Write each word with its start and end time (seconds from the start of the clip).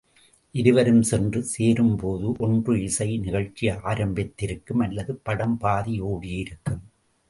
இருவரும் 0.55 1.01
சென்று 1.01 1.43
சேரும்போது 1.43 2.33
ஒன்று 2.37 2.73
இசை 2.83 3.17
நிகழ்ச்சி 3.17 3.69
ஆரம்பித்திருக்கும் 3.83 4.79
அல்லது 4.79 5.15
படம் 5.23 5.57
பாதி 5.57 6.01
ஒடியிருக்கும். 6.01 6.83